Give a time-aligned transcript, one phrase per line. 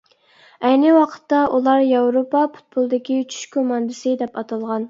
[0.69, 4.77] ئەينى ۋاقىتتا ئۇلار ياۋروپا پۇتبولىدىكى «چۈش كوماندىسى» دەپ ئاتالغان.